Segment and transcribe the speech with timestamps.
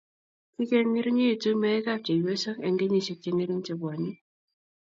[0.69, 4.11] king'ering'iti meekab chepyosok eng' kenyisiek che ng'ering' che bwoni